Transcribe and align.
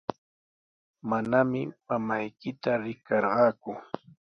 Manami 1.09 1.61
mamaykita 1.87 2.71
riqarqaaku. 2.83 3.71